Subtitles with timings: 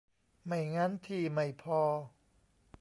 [0.45, 1.81] ไม่งั้นที่ไม่พอ